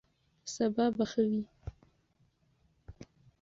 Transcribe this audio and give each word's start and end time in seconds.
سبا 0.53 0.85
به 0.95 1.05
ښه 1.11 1.21
وي. 1.29 1.41